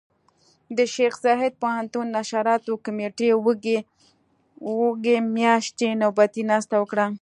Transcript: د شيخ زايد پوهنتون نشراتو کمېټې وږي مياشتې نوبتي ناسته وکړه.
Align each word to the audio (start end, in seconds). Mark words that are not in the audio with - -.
د 0.77 0.79
شيخ 0.93 1.13
زايد 1.25 1.53
پوهنتون 1.61 2.05
نشراتو 2.17 2.73
کمېټې 2.85 3.29
وږي 4.83 5.17
مياشتې 5.37 5.89
نوبتي 6.03 6.43
ناسته 6.49 6.75
وکړه. 6.79 7.05